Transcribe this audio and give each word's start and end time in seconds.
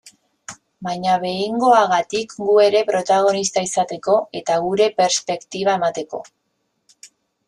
Baina 0.85 1.15
behingoagatik 1.23 2.31
gu 2.45 2.55
ere 2.63 2.81
protagonista 2.87 3.63
izateko, 3.67 4.15
eta 4.41 4.55
gure 4.63 4.87
perspektiba 5.03 5.77
emateko. 5.81 6.23